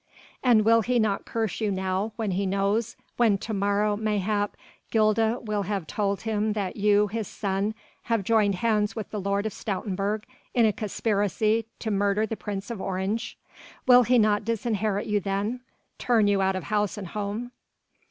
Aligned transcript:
"And 0.43 0.65
will 0.65 0.81
he 0.81 0.97
not 0.97 1.25
curse 1.25 1.61
you 1.61 1.69
now, 1.69 2.11
when 2.15 2.31
he 2.31 2.47
knows 2.47 2.95
when 3.17 3.37
to 3.37 3.53
morrow 3.53 3.95
mayhap, 3.95 4.57
Gilda 4.89 5.37
will 5.39 5.61
have 5.61 5.85
told 5.85 6.21
him 6.21 6.53
that 6.53 6.75
you, 6.75 7.05
his 7.09 7.27
son, 7.27 7.75
have 8.05 8.23
joined 8.23 8.55
hands 8.55 8.95
with 8.95 9.11
the 9.11 9.21
Lord 9.21 9.45
of 9.45 9.53
Stoutenburg 9.53 10.23
in 10.55 10.65
a 10.65 10.73
conspiracy 10.73 11.67
to 11.77 11.91
murder 11.91 12.25
the 12.25 12.35
Prince 12.35 12.71
of 12.71 12.81
Orange 12.81 13.37
will 13.85 14.01
he 14.01 14.17
not 14.17 14.43
disinherit 14.43 15.05
you 15.05 15.19
then? 15.19 15.59
turn 15.99 16.25
you 16.25 16.41
out 16.41 16.55
of 16.55 16.63
house 16.63 16.97
and 16.97 17.09
home?" 17.09 17.51